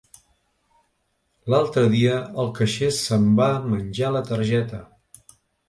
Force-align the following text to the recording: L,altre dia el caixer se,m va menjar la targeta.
L,altre 1.51 1.83
dia 1.91 2.17
el 2.45 2.49
caixer 2.61 2.91
se,m 3.03 3.29
va 3.43 3.53
menjar 3.77 4.13
la 4.19 4.25
targeta. 4.33 4.85